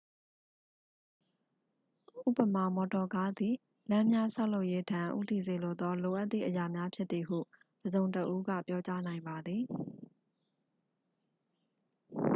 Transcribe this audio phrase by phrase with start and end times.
[2.21, 3.55] ဥပမာ မော်တော်ကားသည်
[3.89, 7.37] လမ်းများဆောက်လုပ်ရေးထံ ဦးတည်စေသော လိုအပ်သည့်အရာများဖြစ်သည်ဟု
[7.81, 9.63] တစ်စုံတစ်ဦးက ပြောကြားနိုင်ပါသည်